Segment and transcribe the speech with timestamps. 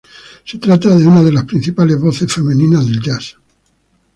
[0.45, 3.37] Se trata de una de las principales voces femeninas del jazz.